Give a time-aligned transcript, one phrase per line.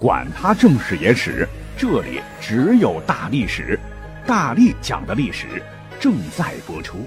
[0.00, 1.46] 管他正史野史。
[1.76, 3.78] 这里只有大历史，
[4.26, 5.62] 大力讲的历史
[6.00, 7.06] 正在播出。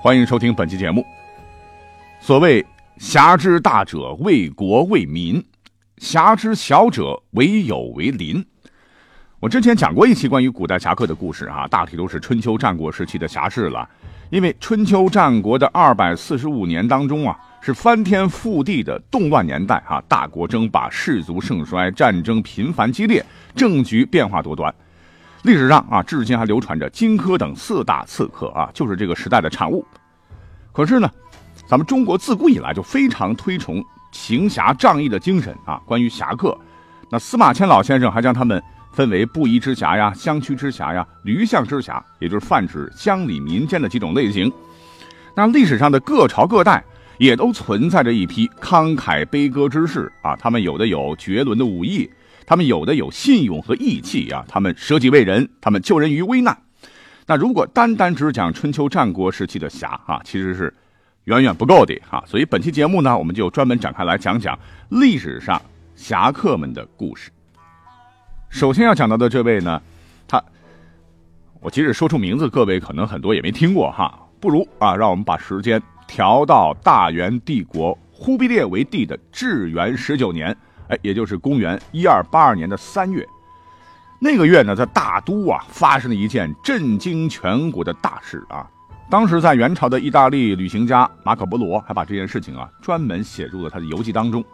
[0.00, 1.06] 欢迎收听本期节目。
[2.20, 2.66] 所谓
[2.98, 5.40] 侠之大者，为国为民；
[5.98, 8.44] 侠之小者，为友为邻。
[9.40, 13.88] 我之前讲过一期关于古代侠客的故事啊，大体都是春秋战国时期的侠士了。
[14.28, 17.36] 因为春秋战国的二百四十五年当中啊。
[17.62, 20.02] 是翻天覆地的动乱年代啊！
[20.08, 23.22] 大国争霸，士族盛衰，战争频繁激烈，
[23.54, 24.74] 政局变化多端。
[25.42, 29.84] 历史上啊，至今还流传着荆轲等四大刺客啊，就是这个时代的产物。
[30.72, 31.10] 可是呢，
[31.68, 35.78] 咱们中国自古以来就非常推崇行侠仗义的精神啊。
[35.84, 36.56] 关于侠客，
[37.10, 44.52] 那司马迁老先生还将他们分为布衣之侠呀、乡区之侠呀、驴象之侠，也就是泛指乡里民间的几种类型。
[45.34, 46.84] 那历史上的各朝各代。
[47.18, 52.10] 也都存在着一批慷慨悲歌之士啊，他们有的有绝伦的武艺，
[52.46, 56.56] 他们有的有信用和义气啊，他们舍己为人，他们救人于危难。
[57.26, 60.74] 那如果单单只讲春秋战国时期的侠啊，其实是
[61.24, 62.24] 远远不够的哈。
[62.26, 65.60] 所以本期节目呢，我们就专门展开来讲讲历史上
[65.94, 67.30] 侠客们的故事。
[68.50, 69.80] 首先要讲到的这位呢，
[70.28, 70.42] 他，
[71.60, 75.80] 我即使说出名字，各位可能很多也没听过哈，不如啊，让我们把时间。
[76.06, 80.54] 调到大元帝国忽必烈为帝的至元十九年，
[80.88, 83.24] 哎，也就是公元一二八二年的三月，
[84.18, 88.68] 那个月呢，在大都啊发生了一件震惊全国的大事啊。
[89.08, 94.44] 当时在元朝的意大利旅行家马可波罗还把这件事情啊专门写入了他的游记当中，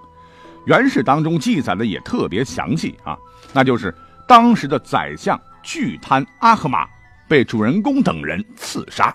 [0.66, 3.16] 元史当中记载的也特别详细啊，
[3.53, 3.94] 那就是
[4.28, 6.87] 当时的宰相巨贪阿合马
[7.27, 9.15] 被主人公等人刺杀，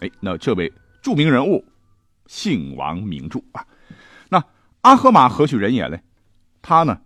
[0.00, 0.72] 哎，那这位。
[1.02, 1.62] 著名人物，
[2.28, 3.62] 姓王名著啊。
[4.30, 4.42] 那
[4.80, 6.00] 阿合马何许人也嘞？
[6.62, 6.98] 他呢，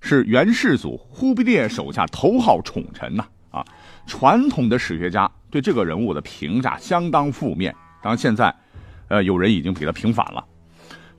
[0.00, 3.66] 是元世祖忽必烈手下头号宠臣呐啊。
[4.06, 8.54] 传统的史学家对这个人物的评价相当负面，当然现在，
[9.08, 10.44] 呃，有人已经给他平反了。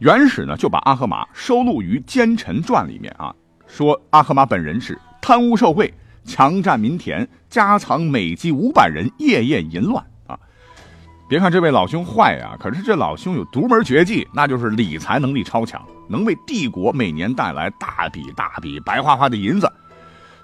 [0.02, 3.32] 元史呢就把阿合马收录于《奸臣传》里面啊，
[3.68, 5.94] 说阿合马本人是贪污受贿、
[6.26, 10.36] 强占民田、家藏美姬五百人，夜夜淫乱啊。
[11.30, 15.80] 别看这位老兄坏啊，可是这老兄有独门绝技，那就是理财能力超强，
[16.10, 19.72] 能为帝国每年带来大笔大笔白花花的银子。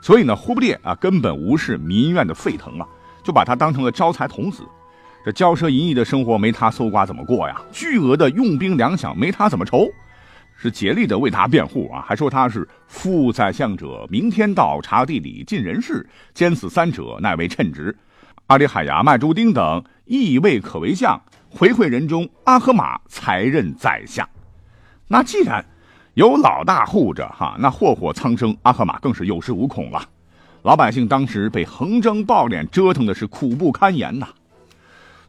[0.02, 2.86] 所以呢，忽必烈啊根本无视民怨的沸腾啊，
[3.24, 4.62] 就把他当成了招财童子。
[5.28, 7.62] 这骄奢淫逸的生活没他搜刮怎么过呀？
[7.70, 9.86] 巨额的用兵粮饷没他怎么筹？
[10.56, 17.94] 是竭力的为他辩护啊，还说他是副宰相者，明天道察地理尽人事，兼此三者乃为称职。
[18.46, 24.26] 阿里海牙卖猪丁等亦未可为相，回馈人中阿合马才任宰相。
[25.10, 25.66] 那既然
[26.14, 30.08] 有老大护着哈，那祸祸苍生，阿合马更是有恃无恐了。
[30.64, 34.26] 老百姓当时被横征暴敛折腾的是苦不堪言呐。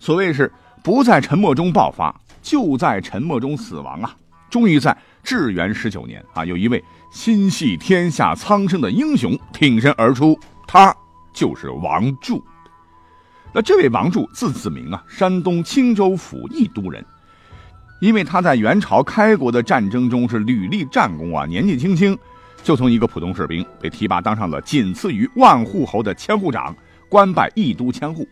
[0.01, 4.15] 所谓是不在沉默中爆发，就在沉默中死亡啊！
[4.49, 6.83] 终于在至元十九年啊，有一位
[7.13, 10.95] 心系天下苍生的英雄挺身而出，他
[11.35, 12.43] 就是王柱。
[13.53, 17.05] 那这位王柱字子明啊，山东青州府义都人。
[18.01, 22.17] 因为他在元朝开国的战争中是屡立战功啊，年纪轻轻
[22.63, 26.75] 就从一个普通士兵被提拔当上了仅次于万户侯的千户长，
[27.09, 28.27] 官拜义都千户。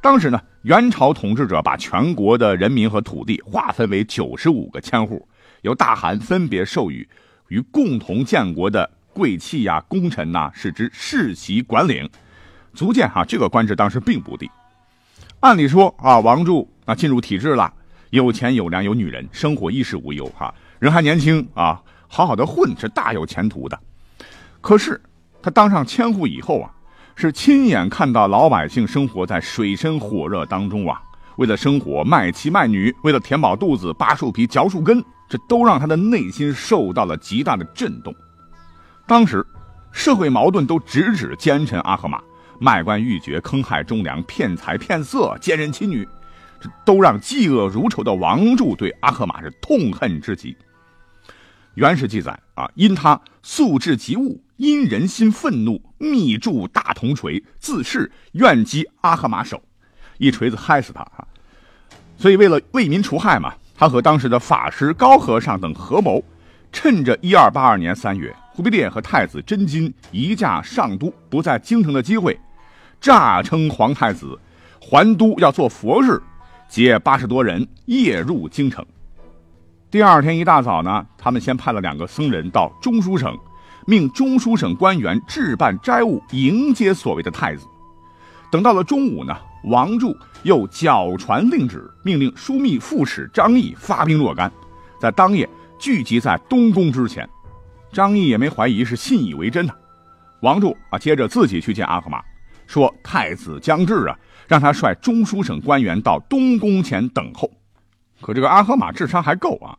[0.00, 5.26] 当时呢，元朝统治者把全国的人民和土地划分为九十五个千户，
[5.62, 7.08] 由大汗分别授予
[7.48, 12.06] 与共同建国的贵戚呀、功臣呐，使之世袭管领。
[12.74, 14.50] 足见哈，这个官职当时并不低。
[15.40, 17.72] 按理说啊，王柱啊进入体制了，
[18.10, 23.80] 有钱有粮有女人，生活衣食无忧哈，人还年轻啊，好好的混是大有前途的。
[24.60, 25.00] 可是
[25.42, 26.70] 他当上千户以后啊，
[27.20, 30.98] 是亲眼看到老百姓生活在水深火热当中啊，
[31.36, 38.14] 为了生活卖妻卖女，为了填饱肚子扒树皮嚼树根，这都让他的内心受到了极大的震动。
[39.06, 39.46] 当时
[39.92, 42.22] 社会矛盾都直指奸臣阿合马。
[42.62, 46.06] 卖官鬻爵、坑害忠良、骗财骗色、奸人妻女，
[46.60, 50.54] 这都让嫉恶如仇的王柱对阿合马是痛恨之极。
[51.72, 59.62] 原始记载啊，因他素质极恶，因人心愤怒，密铸大铜锤，自恃愿击阿赫玛首，
[60.16, 61.28] 一锤子嗨死他啊！
[62.16, 66.24] 所以为了为民除害嘛，他和当时的法师高和尚等合谋，
[66.72, 72.38] 趁着一二八二年三月，忽必烈和太子真金移驾上都，不在京城的机会，
[72.98, 74.38] 诈称皇太子
[74.80, 76.20] 还都要做佛事，
[76.66, 78.84] 皆八十多人夜入京城。
[79.90, 83.36] 第二天一大早呢，他们先派了两个僧人到中书省，
[83.86, 87.66] 命中书省官员置办斋物迎接所谓的太子。
[88.50, 94.50] 等到了中午呢，王柱又脚传令旨，命令枢密副使张毅发兵若干，
[95.00, 95.48] 在当夜
[95.78, 97.28] 聚集在东宫之前。
[97.92, 99.72] 张毅也没怀疑，是信以为真呐。
[100.40, 102.22] 王柱啊，接着自己去见阿赫玛，
[102.66, 104.16] 说太子将至啊，
[104.46, 107.50] 让他率中书省官员到东宫前等候。
[108.20, 109.78] 可这个阿合马智商还够啊，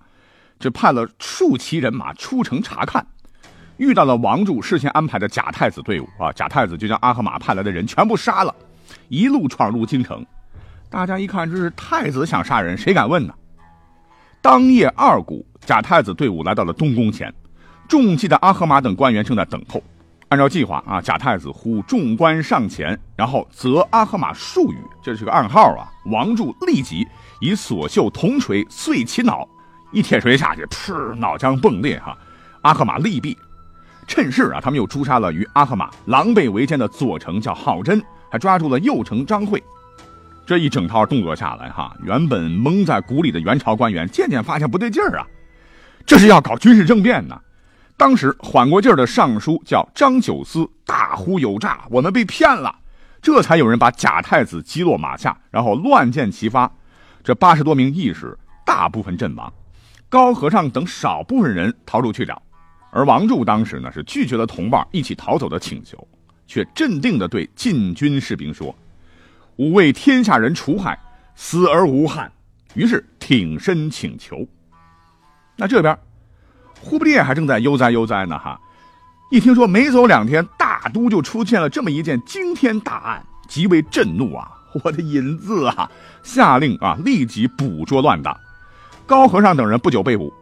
[0.60, 3.06] 这派了数骑人马出城查看，
[3.82, 8.54] 遇到了王柱事先安排的假太子队伍啊，假太子就将阿合马派来的人全部杀了，
[9.10, 10.24] 一路闯入京城。
[10.88, 13.34] 大家一看这是太子想杀人，谁敢问呢？
[14.40, 17.34] 当夜二鼓，假太子队伍来到了东宫前，
[17.88, 19.82] 中计的阿合马等官员正在等候。
[20.30, 25.90] 按照计划啊，假太子呼众官上前，然后责阿赫玛数语，这是个暗号啊。
[26.06, 27.08] 王柱立即
[27.40, 29.50] 以锁绣铜锤碎其脑，
[29.92, 32.16] 一铁锤下去，噗，脑浆迸裂哈。
[32.62, 33.36] 阿赫玛利毙。
[34.08, 39.62] 趁势啊，他们又诛杀了与阿赫玛狼狈为奸的左丞叫郝真，还抓住了右丞张惠。
[40.46, 45.26] 这一整套动作下来哈，原本蒙在鼓里的元朝官员渐渐发现不对劲儿啊，
[46.06, 47.40] 这是要搞军事政变呢。
[47.96, 52.76] 当时缓过劲儿的尚书叫张九思，大呼有诈，我们被骗了。
[53.22, 56.70] 这才有人把假太子击落马下，然后乱箭齐发，
[57.24, 59.54] 这八十多名义士大部分阵亡，
[60.10, 62.42] 高和尚等少部分人逃出去找。
[62.92, 66.08] 而王柱当时呢是拒绝了同伴一起逃走的请求，
[66.46, 68.76] 却镇定地对禁军士兵说
[69.58, 71.00] ：“吾为天下人除害，
[71.36, 72.32] 死而无憾。”
[72.76, 74.46] 于是挺身请求。
[75.56, 75.98] 那这边。
[76.84, 78.60] 忽必烈还正在悠哉悠哉呢，哈！
[79.30, 84.50] 一听说没走两天，大都就出现了这么一件惊天大案，极为震怒啊！
[84.84, 85.92] 我的银子啊！
[86.24, 88.36] 下令啊，立即捕捉乱党。
[89.06, 90.34] 高和尚等人不久被捕。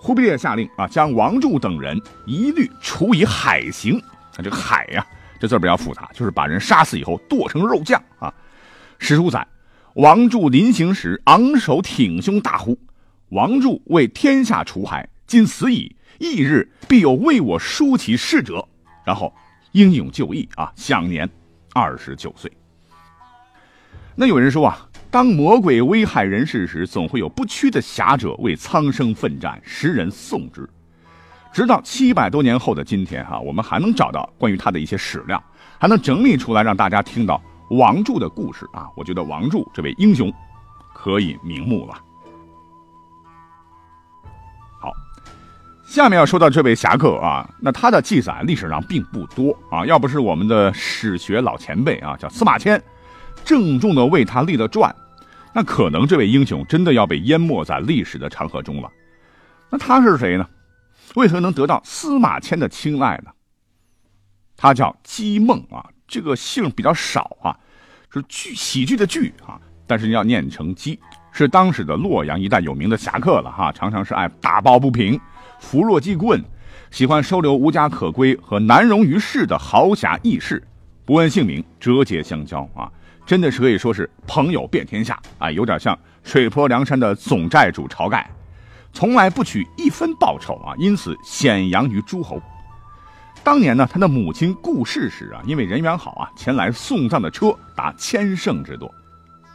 [0.00, 3.98] 忽必烈下令啊，将王柱等人一律处以海刑。
[3.98, 5.04] 啊，这个海呀，
[5.40, 8.32] 这字比较复杂，就是把人杀死以后剁成肉酱啊。
[8.98, 9.46] 史书载，
[9.94, 12.78] 王柱临行时昂首挺胸，大呼
[13.30, 18.66] ：“王柱为天下除害。”今死矣，翌日必有为我书其事者。
[19.04, 19.34] 然后
[19.72, 21.28] 英勇就义啊，享年
[21.74, 22.50] 二十九岁。
[24.14, 30.68] 那有人说啊，当魔鬼危害人世时，总会有不屈的侠者为苍生奋战，时人颂之。
[31.50, 35.42] 直到七百多年后的今天，哈，我们还能找到关于他的一些史料，
[35.78, 38.86] 还能整理出来让大家听到王柱的故事啊。
[38.94, 40.30] 我觉得王柱这位英雄
[40.94, 41.94] 可以瞑目了。
[44.78, 44.92] 好
[45.86, 52.80] 下面要说到这位侠客啊，那他的记载历史上并不多啊，要不是我们的史学老前辈啊，叫司马迁，
[53.48, 54.94] 郑重的为他立了传，
[55.54, 58.90] 那可能这位英雄真的要被淹没在历史的长河中了。
[59.70, 60.46] 那他是谁呢？
[61.14, 63.30] 为何能得到司马迁的青睐呢？
[64.54, 67.56] 他叫姬梦啊，这个姓比较少啊，
[68.12, 71.00] 是剧喜剧的剧啊，但是要念成姬，
[71.32, 75.18] 是当时的洛阳一带有名的侠客了哈，常常是爱打抱不平。
[75.58, 76.44] 扶弱济困，
[76.90, 80.62] 喜欢收留无家可归和难容于世的豪侠义士，
[81.06, 82.92] 不问姓名，折节相交啊，
[83.28, 88.26] 真的是可以说是朋友遍天下啊，有点像水泊梁山的总寨主晁盖，
[88.90, 92.40] 从来不取一分报酬啊，因此显扬于诸侯。
[93.44, 98.90] 当年呢，他的母亲顾氏时啊，因为人缘好啊，前来送葬的车达千乘之多。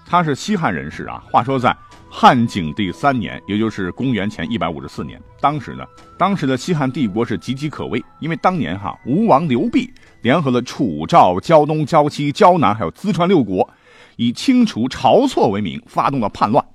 [0.06, 1.76] 他是西汉人士啊，话说在。
[2.16, 5.84] 汉景帝三年，也就是公元前一百五十四年，当时呢，
[6.16, 9.92] 当时的西汉帝国是岌岌可危，因为当年哈吴王刘濞
[10.24, 13.70] 联合了楚、赵、胶东、胶西、胶南还有淄川六国，
[14.16, 16.66] 以清除晁错为名，发动了叛乱。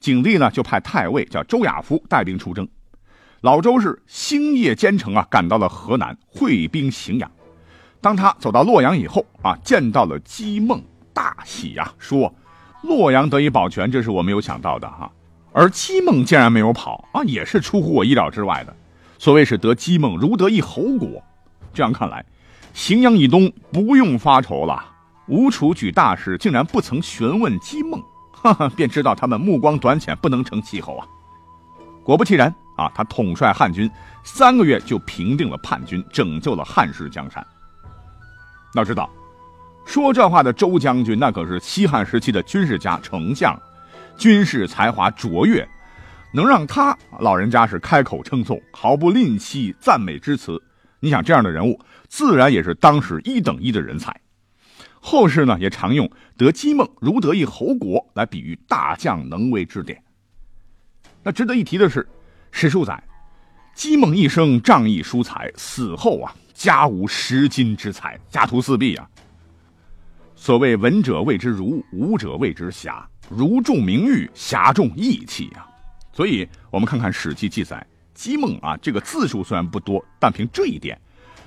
[0.00, 2.66] 景帝呢就派太尉叫周亚夫带兵出征。
[3.42, 7.30] 老周是星夜兼程啊，赶到了河南会兵荥阳。
[8.00, 12.34] 当他走到洛阳以后啊，见到了姬梦，大喜呀，说。
[12.82, 15.10] 洛阳得以保全，这是我没有想到的哈。
[15.52, 18.74] 而姬梦竟然没有跑啊，也是出乎我意料之外的。
[19.18, 21.22] 所谓是得姬梦如得一侯国，
[21.74, 22.24] 这样看来，
[22.74, 24.84] 荥阳以东不用发愁了。
[25.26, 31.06] 吴楚举大事，竟然不曾询问姬梦，哈哈，便知道他们目光短浅，不能成气候啊。
[32.02, 33.90] 果不其然啊，他统帅汉军
[34.24, 37.46] 三个月就平定了叛军，拯救了汉室江山。
[38.74, 39.10] 要知道，
[39.84, 43.54] 说这话的周将军那可是西汉时期的军事家、丞相，
[44.16, 45.68] 军事才华卓越，
[46.32, 50.62] 能让他老人家是开口称颂，毫不吝惜赞美之词。
[51.00, 54.20] 你想这样的人物，自然也是当时一等一的人才。
[55.00, 60.02] 后世呢也常用“得姬梦如得一侯国”来比喻大将能为之典。
[61.22, 62.06] 那值得一提的是，
[62.50, 63.02] 史书载，
[63.74, 69.08] 姬梦一生仗义疏财，死后啊家无十金之财，家徒四壁啊。
[70.34, 75.66] 所谓文者谓之儒，武者谓之侠，儒重名誉，侠重义气啊。
[76.12, 77.86] 所以我们看看《史记》记载，
[78.18, 81.00] 姬梦啊这个字数虽然不多，但凭这一点，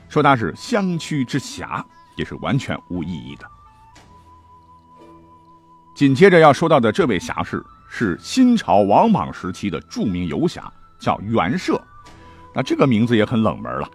[0.07, 1.85] 说他是乡区之侠。
[2.17, 3.45] 也是完全无意义的。
[5.95, 11.81] 紧接着要说到的这位侠士是新朝王莽时期的著名游侠，叫袁绍。
[12.53, 13.89] 那这个名字也很冷门了。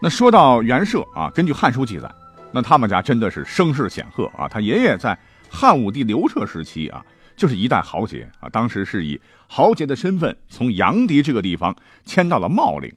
[0.00, 2.08] 那说到袁绍啊，根据《汉书》记载，
[2.52, 4.48] 那他们家真的是声势显赫啊。
[4.48, 5.18] 他爷爷在
[5.50, 7.04] 汉武帝刘彻时期啊，
[7.36, 11.74] 就是一代豪杰啊，当时是以豪杰的身份从阳翟这个地方
[12.04, 12.92] 迁到了茂陵。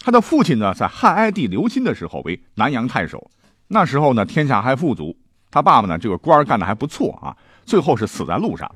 [0.00, 3.30] 他的父亲呢，在汉哀帝刘歆的时候为南阳太守。
[3.68, 5.16] 那时候呢，天下还富足，
[5.50, 7.34] 他爸爸呢，这个官干的还不错啊。
[7.64, 8.70] 最后是死在路上。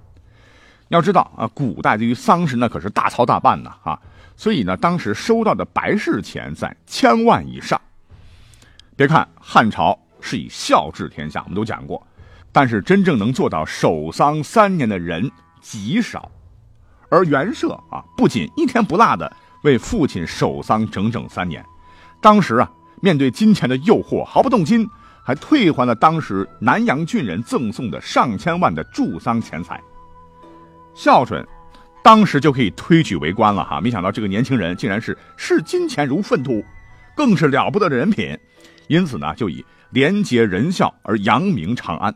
[0.89, 4.01] 要知道啊，古代对于丧事那可是大操大办呢啊，
[4.35, 7.79] 所以呢，当时收到的白事钱在千万以上。
[8.97, 12.05] 别看汉朝是以孝治天下，我们都讲过，
[12.59, 16.29] 但是真正能做到守丧三年的人极少。
[17.09, 21.65] 而袁绍啊，不仅一天不落的为父亲守丧整整三年，
[22.21, 22.69] 当时啊。
[23.01, 24.85] 面对金钱的诱惑，毫不动心，
[25.23, 29.81] 还退还了当时南阳郡人赠送的上千万的助丧钱财。
[30.97, 31.47] 孝顺，
[32.03, 33.81] 当时就可以推举为官了哈！
[33.81, 36.65] 没想到这个年轻人竟然是视金钱如粪土，
[37.17, 38.37] 更是了不得的人品。
[38.89, 42.13] 因此呢，就以廉洁仁孝而扬名长安。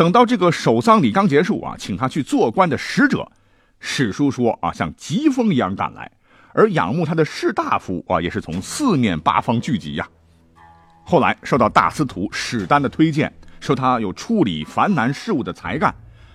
[0.00, 3.30] 等到这个守丧礼刚结束啊，请他去做官的使者，
[3.80, 6.10] 史书说啊，像疾风一样赶来。
[6.54, 10.08] 而仰慕他的士大夫啊，也是从四面八方聚集呀。
[11.04, 13.30] 后来受到大司徒史丹的推荐，
[13.60, 15.94] 说他有处理繁难事务的才干，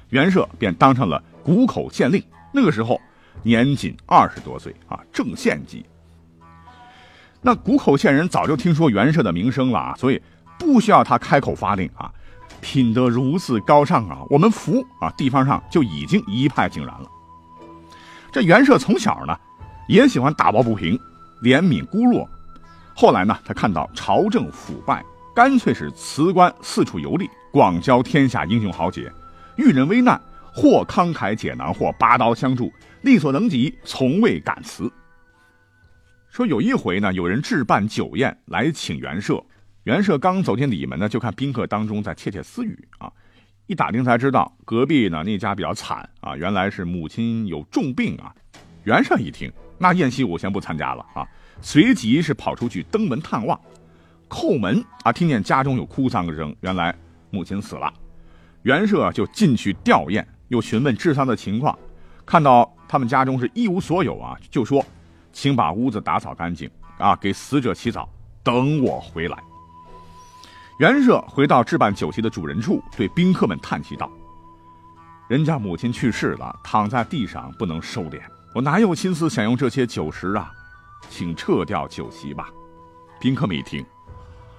[0.10, 2.24] 袁绍便当上了谷口县令。
[2.54, 3.02] 那个时候
[3.42, 5.84] 年仅二十多岁啊，正县级。
[7.42, 10.22] 那谷口县人早就听说袁绍的名声了啊，所以
[10.60, 12.14] 不需要他开口发令啊，
[12.62, 17.10] 品德如此高尚啊，我们服啊，地方上就已经一派井然了。
[18.32, 19.38] 这袁绍从小呢。
[19.88, 21.00] 也喜欢打抱不平，
[21.44, 22.28] 怜悯孤弱。
[22.96, 29.14] 后来呢，他看到朝政腐败，干脆是辞官四处游历，广交天下英雄豪杰，
[29.58, 30.20] 遇人危难，
[30.52, 34.92] 或慷慨解囊，或拔刀相助，力所能及，从未敢辞。
[36.32, 39.40] 说有一回呢，有人置办酒宴来请袁绍，
[39.86, 43.12] 袁社刚走进里门呢，就看宾客当中在窃窃私语啊，
[43.68, 48.34] 一打听才知道隔壁呢那家比较惨啊，原来是母亲有重病啊。
[48.84, 49.52] 袁绍一听。
[49.78, 51.28] 那宴席我先不参加了啊！
[51.62, 53.60] 随即是跑出去登门探望，
[54.30, 56.96] 叩门啊，听见家中有哭丧声，原来
[57.30, 57.94] 母亲死了。
[58.64, 61.78] 袁社就进去吊唁，又询问治丧的情况，
[62.26, 64.84] 看到他们家中是一无所有啊，就说
[65.32, 68.10] ：“请把屋子打扫干净啊，给死者洗澡，
[68.42, 69.38] 等我回来。”
[70.78, 74.12] 袁绍回到置办酒席的主人处，对宾客们叹息道
[75.30, 78.20] ：“人家母亲去世了，躺在地上不能收敛。”
[78.54, 80.52] 我哪有心思享用这些酒食啊，
[81.10, 82.50] 请撤掉酒席吧。
[83.22, 83.86] 宾客们一听，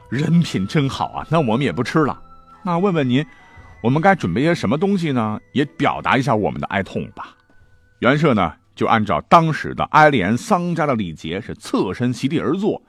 [0.09, 2.19] 人品真好啊，那我们也不吃了。
[2.63, 3.25] 那问问您，
[3.83, 5.39] 我们该准备些什么东西呢？
[5.53, 7.37] 也表达一下我们的哀痛吧。
[7.99, 12.81] 袁绍呢，就按照当时的哀怜丧家的礼节，是侧身席地而坐，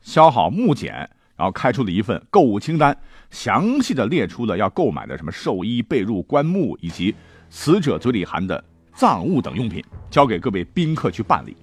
[0.00, 2.96] 削好木简，然后开出了一份购物清单，
[3.30, 7.14] 详细的列出了要购买的什么寿衣、被褥、棺木以及
[7.50, 8.62] 死者嘴里含的。
[8.96, 11.56] 葬物等用品交给各位宾客去办理，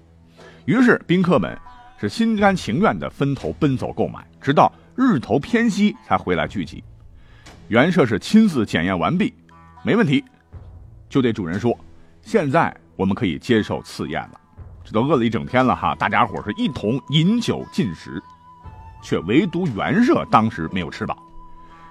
[0.66, 1.58] 于是宾客们
[1.98, 6.84] 是心甘情愿的分头奔走购买，直到日头偏西才回来聚集。
[7.68, 9.32] 袁绍是亲自检验完毕，
[9.82, 10.22] 没问题，
[11.08, 11.74] 就对主人说
[12.20, 14.38] ：“现在我们可以接受赐宴了。”
[14.84, 18.22] 这都饿了一整天了哈，大家伙是一同饮酒进食，
[19.02, 21.18] 却唯独袁绍当时没有吃饱。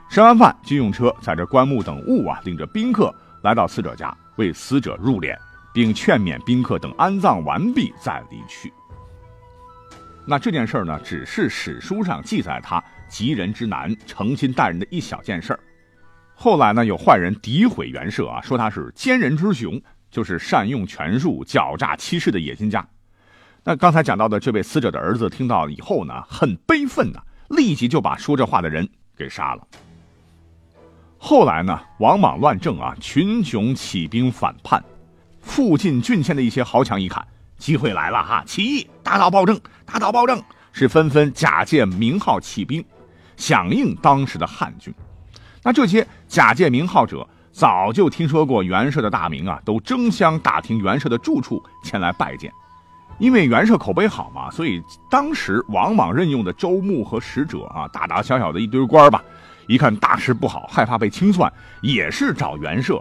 [0.09, 3.13] 吃完饭，就用车载着棺木等物啊，领着宾客
[3.43, 4.15] 来到死者家。
[4.37, 5.37] 为死者入殓，
[5.73, 8.73] 并劝勉宾客等安葬完毕再离去。
[10.25, 15.59] 那这件事儿呢，只是史书上记载他急人之难、诚心待人的一小件事儿。
[16.33, 22.87] 后来呢，有坏人诋毁袁绍啊，说他是奸人之雄，就是善用权术、狡诈欺世的野心家。
[23.63, 29.61] 那刚才讲到的这位死者的儿子听到以后呢，很悲愤呐，立即就把说这话的人给杀了。
[31.19, 34.83] 后来呢，王莽乱政啊，群雄起兵反叛，
[35.41, 37.23] 附近郡县的一些豪强一看
[37.59, 40.41] 机会来了哈，起义打倒暴政，打倒暴政，
[40.71, 42.83] 是纷纷假借名号起兵，
[43.37, 44.91] 响应当时的汉军。
[45.61, 52.51] 那这些假借名号者早就听说过袁绍的大名啊，都争相打听袁绍的住处前来拜见。
[53.21, 59.23] 因为袁绍口碑好嘛，所以当时王莽任用的州牧和使者啊，大大小小的一堆官吧，
[59.67, 62.99] 一看大事不好，害怕被清算，也是找袁绍，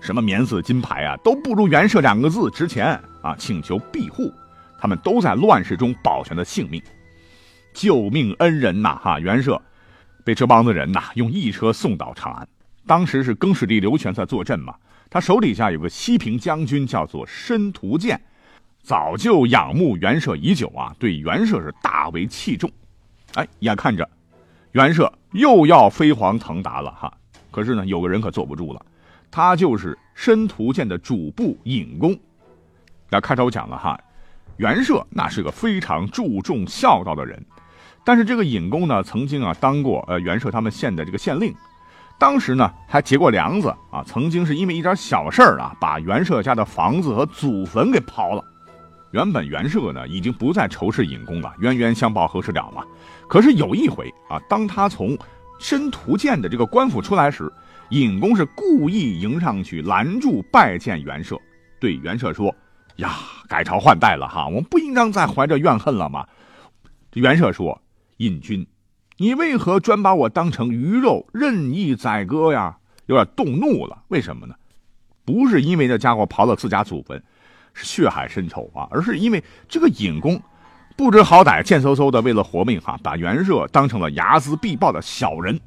[0.00, 4.32] 什么免死金牌啊，都不如袁绍两个字值钱啊，请求庇护。
[4.80, 6.82] 他们都在乱世中保全了性命，
[7.72, 8.98] 救命恩人呐！
[9.00, 9.62] 哈，袁绍
[10.24, 12.48] 被这帮子人呐用一车送到长安。
[12.88, 14.74] 当时是更始帝刘权在坐镇嘛，
[15.08, 18.20] 他手底下有个西平将军叫做申屠建。
[18.82, 22.70] 早就仰慕袁绍已久啊，对袁绍是大为器重。
[23.34, 24.08] 哎，眼看着
[24.72, 27.12] 袁绍又要飞黄腾达了哈，
[27.50, 28.84] 可是呢，有个人可坐不住了，
[29.30, 32.18] 他就是申屠建的主簿尹公。
[33.08, 34.00] 那开头讲了哈，
[34.56, 37.40] 袁绍那是个非常注重孝道的人，
[38.04, 41.54] 但是这个尹公呢，曾经啊当过呃袁绍他们县的这个县令，
[42.18, 48.44] 当时呢还结过梁子啊，曾经是因为一点小事儿啊，把袁绍家的房子和祖坟给刨了。
[49.12, 52.84] 原本袁绍呢已经不再仇视尹公了，冤冤相报何时了嘛。
[53.28, 55.18] 可是有一回啊，当他从
[55.58, 57.52] 申屠建的这个官府出来时，
[57.90, 61.36] 尹公是故意迎上去拦住拜见袁绍，
[61.80, 62.54] 对袁绍说
[62.96, 63.16] ：“呀，
[63.48, 66.26] 改朝换代了哈，我们不应当再怀着怨恨了吗？”
[67.14, 67.82] 袁绍说
[68.18, 68.66] ：“尹君，
[69.16, 72.76] 你为何专把我当成鱼肉任意宰割呀？”
[73.06, 74.04] 有点动怒了。
[74.06, 74.54] 为什么呢？
[75.24, 77.20] 不是因为那家伙刨了自家祖坟。
[77.72, 80.40] 是血海深仇啊，而是因为这个尹公
[80.96, 85.58] 不知好歹，贱嗖嗖的为了活命哈，把袁绍当成了睚眦必报的小人。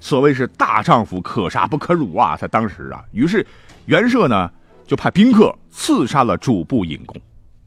[0.00, 3.46] 所谓是大丈夫可杀不可辱啊，在当时啊，于是
[3.86, 4.50] 袁绍呢
[4.86, 7.20] 就派宾客刺杀了主簿尹公。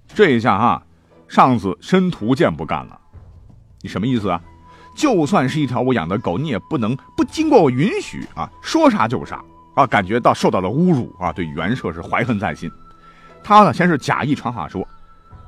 [0.07, 0.83] 这一下哈，
[1.27, 2.99] 上司申屠建不干了，
[3.81, 4.41] 你什么意思啊？
[4.95, 9.43] 就算是一条我养的狗，你也不能不经过我允许啊，说杀就杀
[9.75, 9.87] 啊！
[9.87, 12.71] 感觉到受到了侮辱啊，对袁绍是怀恨在心。
[13.43, 14.87] 他呢，先是假意传话说：“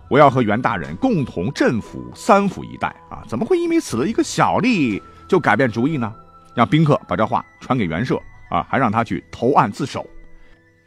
[0.10, 6.14] 我要和袁大人共同镇抚三府一带啊，怎么会因为死了一个小吏就改变主意呢？”
[6.54, 10.06] 让宾客把这话传给袁绍啊，还让他去投案自首。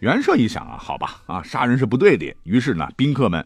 [0.01, 2.35] 袁绍一想啊，好吧，啊，杀人是不对的。
[2.45, 3.45] 于是呢，宾客们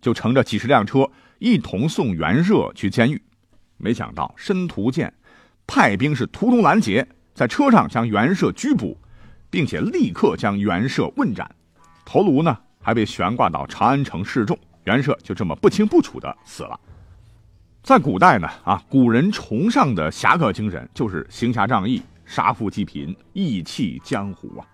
[0.00, 3.20] 就乘着几十辆车一同送袁绍去监狱。
[3.76, 5.12] 没想到申屠建
[5.66, 8.96] 派兵是途中拦截，在车上将袁绍拘捕，
[9.50, 11.50] 并且立刻将袁绍问斩，
[12.04, 12.56] 头颅呢？
[12.84, 16.78] 还被悬挂到长安城示众，袁绍就这么不清不楚的死了。
[17.82, 24.66] 在古代呢，啊，古人崇尚的侠客精神就是行侠仗义、杀富济贫、义气江湖啊。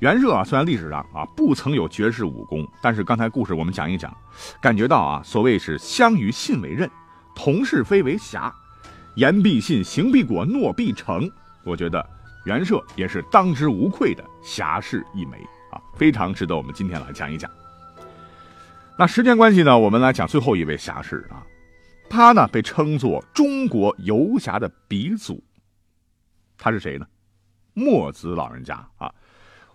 [0.00, 4.14] 袁绍啊，虽然历史上啊不曾有绝世武功，但是刚才故事我们讲一讲，
[4.60, 6.90] 感觉到啊，所谓是相与信为刃，
[7.34, 8.52] 同是非为侠，
[9.16, 11.30] 言必信，行必果，诺必成。
[11.64, 12.04] 我觉得
[12.44, 15.38] 袁绍也是当之无愧的侠士一枚。
[15.96, 17.50] 非常值得我们今天来讲一讲。
[18.96, 21.42] 那时间关系呢，我们来讲最后一位侠士啊，
[22.08, 25.42] 他呢被称作中国游侠的鼻祖。
[26.56, 27.06] 他是谁呢？
[27.72, 29.12] 墨子老人家啊。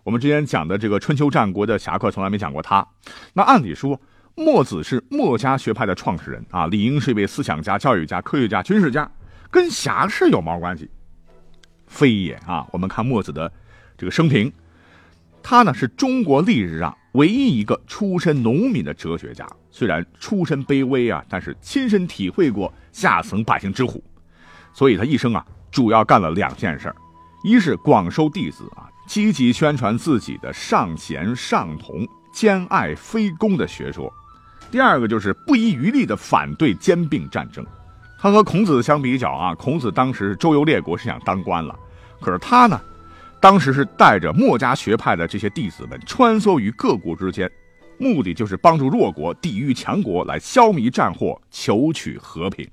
[0.04, 2.88] 我们之前讲的这个春秋战国的侠客，从来没讲过他。
[3.34, 4.00] 那按理说，
[4.36, 9.12] 墨子是墨家学派的创始人啊，理应是一位思想家、教育家、科学家、军事家，
[9.52, 10.90] 跟侠士有毛关系？
[11.88, 12.66] 非也啊。
[12.72, 13.52] 我们看墨子的
[13.98, 14.52] 这个生平。
[15.42, 24.04] 他呢是中国历史上唯一一个出身农民的哲学家，虽然出身卑微啊，但是亲身体会过下层百姓之苦，
[24.74, 26.94] 所以他一生啊主要干了两件事
[27.44, 34.12] 一是广收弟子啊，积极宣传自己的尚贤尚同、兼爱非攻的学说；
[34.70, 37.66] 第二个就是不遗余力的反对兼并战争。
[38.20, 41.74] 他和孔子相比较啊，孔子当时周游列国是想当官了，
[42.20, 42.80] 可是他呢？
[43.42, 47.50] 当时是带着墨家学派的这些弟子们穿梭于各国之间，
[47.98, 52.68] 目的就是帮助弱国抵御强国，来消弭战祸，求取和平。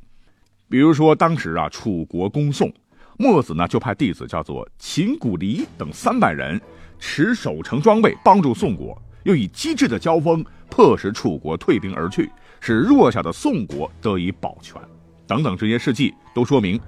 [0.69, 2.73] 比如说，当时啊，楚国攻宋，
[3.17, 6.61] 墨子呢就派弟子叫做秦古离等三百人，
[6.99, 12.29] 持守城装备帮助宋国，又以机智的交锋迫使楚国退兵而去，
[12.61, 14.83] 使弱小的宋国得以保全。
[15.29, 16.81] 等等这些事迹都说明，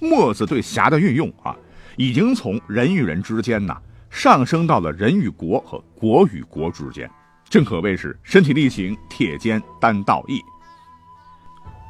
[0.00, 1.54] 墨子对侠的运用啊。
[1.96, 3.76] 已经从人与人之间呐，
[4.10, 7.10] 上升到了人与国和国与国之间，
[7.48, 10.40] 正可谓是身体力行，铁肩担道义。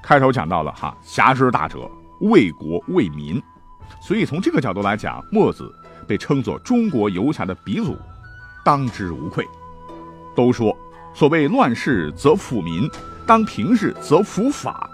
[0.03, 1.91] 开头讲到了哈，侠之大者
[2.21, 3.43] 为国为民。
[4.01, 5.73] 所以从这个角度来讲，墨子
[6.07, 7.97] 被称作中国游侠的鼻祖，
[8.65, 9.45] 当之无愧。
[10.37, 10.77] 都说
[11.15, 12.89] 所谓乱世则辅民，
[13.27, 14.89] 当平世则辅法。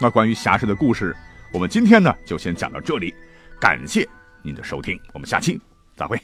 [0.00, 1.14] 那关于侠士的故事，
[1.52, 3.14] 我们今天呢就先讲到这里。
[3.60, 4.08] 感谢
[4.48, 5.60] 您的收听，我们下期
[5.94, 6.18] 再会。